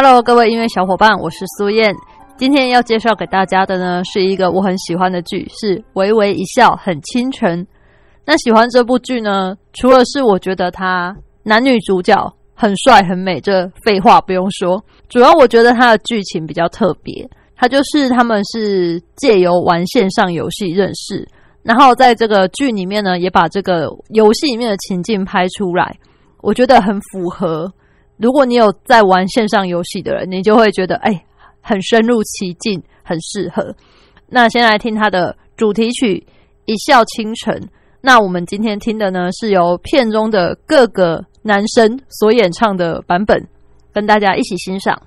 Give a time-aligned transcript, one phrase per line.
[0.00, 1.92] Hello，各位音乐小伙伴，我是苏燕。
[2.36, 7.60] 今天要介绍给大家的呢，是一个我很喜欢的剧，是《微微一笑很倾城》。
[8.24, 11.12] 那喜欢这部剧呢，除了是我觉得他
[11.42, 12.14] 男女主角
[12.54, 14.80] 很帅很美，这废话不用说。
[15.08, 21.26] 主要我觉得它的剧情比较特别，它就是他们是借由玩线上游戏认识，
[21.64, 25.92] 然后在这个剧里面呢，也把这个游戏里面的情境拍出来，
[26.40, 27.68] 我觉得很符合。
[28.18, 31.24] 如果你有在玩线上游戏的人，你就会觉得哎，
[31.60, 33.74] 很深入其境，很适合。
[34.28, 36.26] 那先来听他的主题曲
[36.66, 37.54] 《一笑倾城》。
[38.00, 43.48] 那我们今天听的呢，是由片中的各个男生所演唱的版本，
[43.92, 45.00] 跟大家一起欣赏。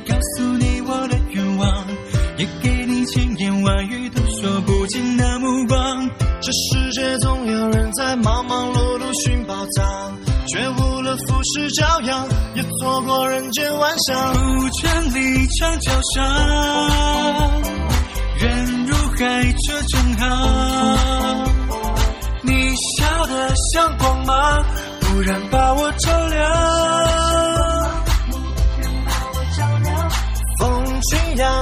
[0.00, 1.86] 告诉你我的愿望，
[2.36, 6.10] 也给你千言万语都说不尽的目光。
[6.40, 10.16] 这世界总有人在忙忙碌碌寻宝藏，
[10.48, 14.32] 却误了浮世骄阳，也错过人间万象。
[14.32, 14.38] 古
[14.80, 16.24] 城里长桥上，
[18.38, 20.22] 人如海，车正行。
[22.42, 22.52] 你
[22.98, 24.64] 笑得像光芒，
[25.02, 27.25] 忽然把我照亮。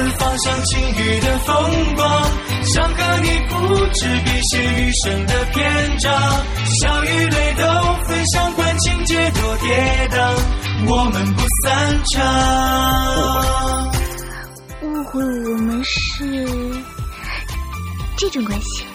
[0.00, 2.08] 游四方，赏晴雨的风光；
[2.64, 6.10] 想和你不止笔写余生的篇章。
[6.80, 7.62] 笑与泪都
[8.06, 10.34] 分享，管情节多跌宕，
[10.86, 12.18] 我们不散场。
[14.82, 16.48] 误会我们是
[18.16, 18.86] 这种关系？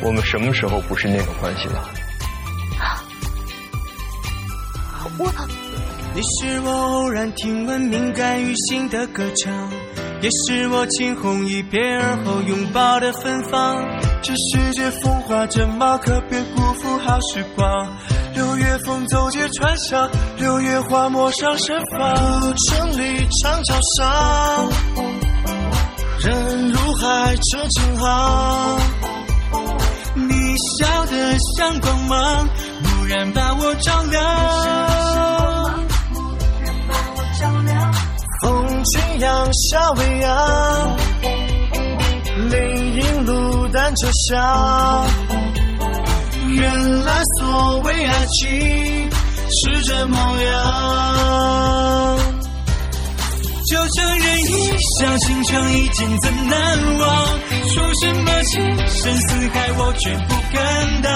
[0.00, 1.88] 我们什么时候不是那种关系了？
[5.18, 5.32] 我，
[6.18, 9.70] 你是我偶然听闻敏感于心的歌唱，
[10.20, 13.76] 也是我惊鸿一瞥而后拥抱的芬芳。
[14.20, 17.96] 这世界风华正茂，可别辜负好时光。
[18.34, 22.16] 六月风走街串巷，六月花陌上盛放。
[22.40, 24.68] 古城里长桥上，
[26.18, 28.80] 人如海，车成行。
[30.16, 30.34] 你
[30.80, 32.48] 笑得像光芒，
[32.82, 35.57] 蓦然把我照亮。
[38.92, 40.96] 夕阳下未央，
[42.48, 45.06] 林荫路单车响。
[46.48, 49.10] 原来所谓爱情
[49.50, 50.54] 是这模样。
[53.70, 54.50] 就承认一
[54.98, 57.06] 笑倾城，一见怎难忘？
[57.68, 58.54] 说什么情
[58.88, 61.06] 深似海，我却不敢当。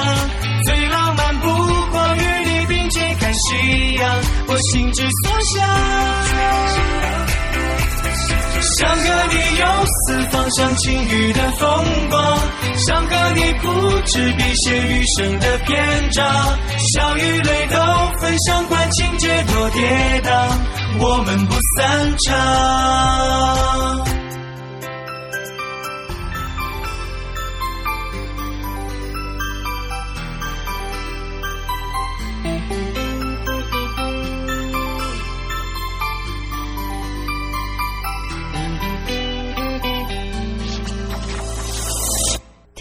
[0.64, 1.46] 最浪漫不
[1.90, 2.20] 过与
[2.50, 5.66] 你并肩看夕阳，我心之所向。
[8.78, 12.38] 想和你游四方，赏晴雨的风光；
[12.86, 13.66] 想和你铺
[14.06, 16.24] 纸笔写余生的篇章。
[16.94, 17.76] 笑与泪都
[18.20, 20.30] 分享，管情节多跌宕，
[20.98, 24.21] 我们不散场。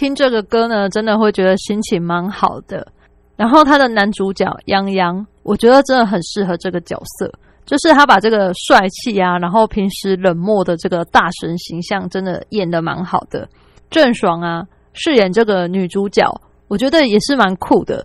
[0.01, 2.87] 听这个歌呢，真的会觉得心情蛮好的。
[3.35, 7.31] 然后他的男主角杨洋，我觉得真的很适合这个角色，
[7.67, 13.47] 就是他把这个帅气啊，然后平时冷漠的这个大神形象，真的演的蛮好的。
[13.91, 16.27] 郑爽啊，饰演这个女主角，
[16.67, 18.03] 我觉得也是蛮酷的。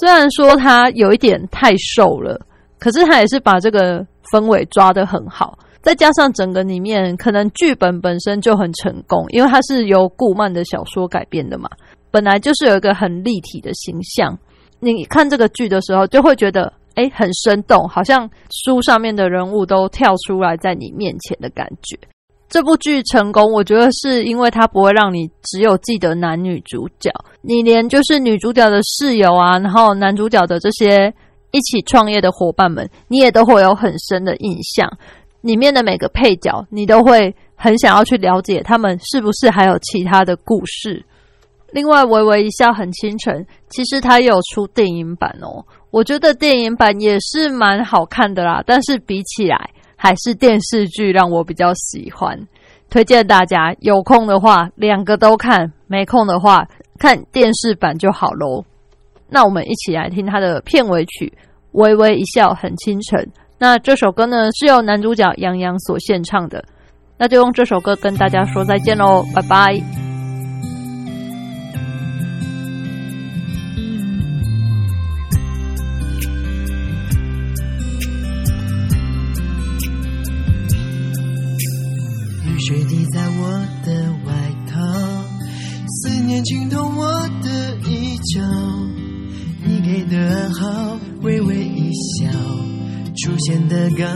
[0.00, 2.40] 虽然说她有一点太瘦了，
[2.78, 5.58] 可是她也是把这个氛围抓得很好。
[5.82, 11.68] 再加上整个里面可能剧本本身就很成功，因为它是由顾漫的小说改编的嘛，
[12.10, 14.38] 本来就是有一个很立体的形象。
[14.78, 21.98] 你看这个剧的时候，就会觉得哎很生动，好像书上面的人物都跳出来在你面前的感觉。
[22.48, 31.12] 这部剧成功，我觉得是因为它不会让你只有记得男女主角，你连就是女主角的室友啊，然后男主角的这些
[31.50, 34.86] 一起创业的伙伴们，你也都会有很深的印象。
[35.42, 41.04] 里面的每个配角，你都会很想要去了解他们是不是还有其他的故事。
[41.72, 45.64] 另外，微微一笑很倾城，其实它也有出电影版哦。
[45.90, 52.38] 我觉得电影版也是蛮好看的啦，但是比起来，还是电视剧让我比较喜欢。
[52.90, 56.68] 推荐大家有空的话，两个都看；没空的话，
[56.98, 58.62] 看电视版就好喽。
[59.30, 61.32] 那我们一起来听它的片尾曲
[61.72, 63.18] 《微微一笑很倾城》。
[63.62, 66.64] 那这首歌呢，是由男主角杨洋所献唱的。
[67.16, 69.74] 那就用这首歌跟大家说再见喽，拜拜。
[69.74, 69.80] 雨
[82.58, 83.92] 水滴在我的
[84.26, 84.32] 外
[84.68, 84.80] 套，
[85.86, 87.06] 思念浸透我
[87.44, 88.40] 的衣角。
[89.64, 92.61] 你给的暗号，微微一笑。
[93.22, 94.08] 出现的刚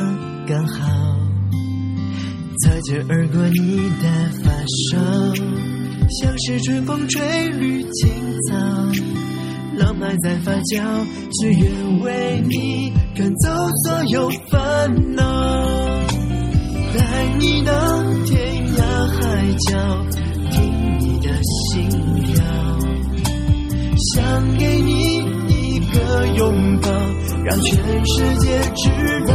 [0.48, 0.84] 刚好，
[2.60, 4.08] 擦肩而过你的
[4.42, 4.50] 发
[4.90, 4.98] 梢，
[6.10, 8.10] 像是春风吹绿青
[8.48, 8.56] 草，
[9.76, 13.48] 浪漫在发酵，只愿为你赶走
[13.84, 15.22] 所有烦恼，
[16.92, 20.04] 带你到天涯海角，
[20.50, 21.88] 听你的心
[22.24, 22.44] 跳，
[24.14, 27.15] 想给你一个拥抱。
[27.46, 28.90] 让全世界知
[29.28, 29.32] 道，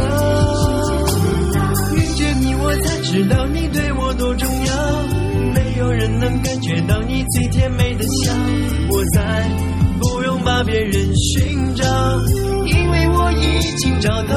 [1.96, 4.74] 遇见你我才知道你对我多重要。
[5.54, 8.34] 没有人能感觉到你最甜美的笑，
[8.90, 9.48] 我再
[9.98, 11.86] 不用把别人寻找，
[12.66, 14.36] 因为我已经找到。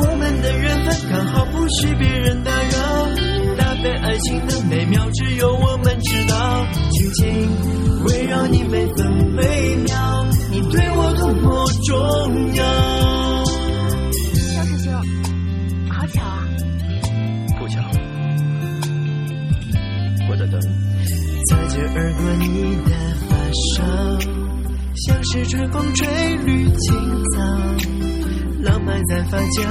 [0.00, 2.78] 我们的缘分刚好不许别人打扰，
[3.58, 7.46] 搭配爱情的美妙只有我们知道，紧紧
[8.06, 9.06] 围绕你每分
[9.36, 10.24] 每秒。
[10.50, 11.63] 你对我多么
[11.94, 12.00] 重
[12.56, 12.64] 要？
[13.44, 14.92] 肖师兄，
[15.88, 16.44] 好巧啊！
[17.56, 17.80] 不巧，
[20.28, 20.60] 我在等。
[21.48, 22.44] 擦肩而过你
[22.84, 22.90] 的
[23.28, 23.78] 发梢，
[24.96, 26.02] 像是春风吹
[26.44, 26.96] 绿青
[27.32, 27.38] 草，
[28.62, 29.62] 浪漫在发酵，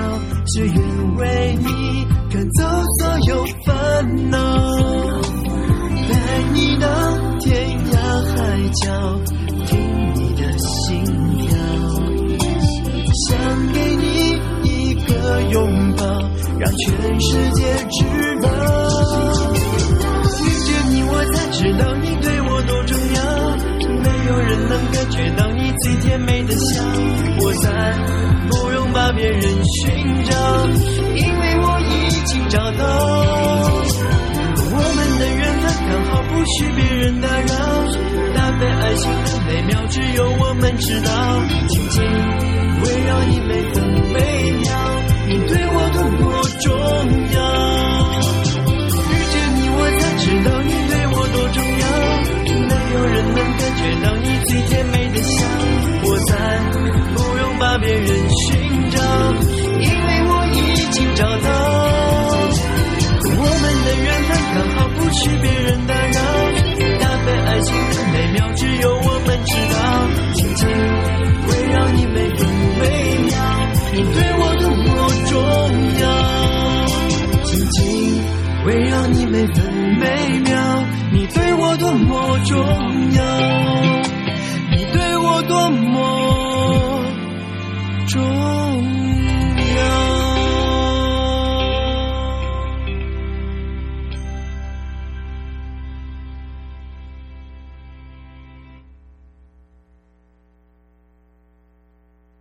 [0.45, 0.77] 只愿
[1.17, 2.63] 为你赶走
[2.99, 4.37] 所有烦恼，
[6.07, 6.13] 带
[6.53, 6.87] 你到
[7.39, 7.51] 天
[7.91, 7.93] 涯
[8.31, 8.37] 海
[8.81, 8.83] 角。
[16.77, 18.03] 全世界知
[18.41, 18.49] 道。
[20.41, 23.21] 遇见你，我才知道你对我多重要。
[24.03, 26.83] 没有人能感觉到你最甜美的笑，
[27.39, 27.69] 我再
[28.49, 30.33] 不用把别人寻找，
[31.15, 32.83] 因为我已经找到。
[34.75, 37.53] 我们的缘分刚好不许别人打扰，
[38.35, 41.09] 搭配爱情的美妙只有我们知道。
[41.67, 42.03] 紧紧
[42.83, 43.75] 围绕你每分
[44.11, 44.17] 每
[44.59, 44.69] 秒，
[45.27, 46.32] 你对我多么